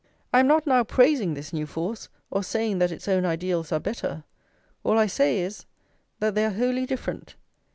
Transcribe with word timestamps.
I 0.33 0.39
am 0.39 0.47
not 0.47 0.65
now 0.65 0.83
praising 0.83 1.35
this 1.35 1.53
new 1.53 1.67
force, 1.67 2.09
or 2.31 2.43
saying 2.43 2.79
that 2.79 2.91
its 2.91 3.07
own 3.07 3.23
ideals 3.23 3.71
are 3.71 3.79
better; 3.79 4.23
all 4.83 4.97
I 4.97 5.05
say 5.05 5.39
is, 5.41 5.67
that 6.19 6.33
they 6.33 6.43
are 6.43 6.49
wholly 6.53 6.87
different. 6.87 7.35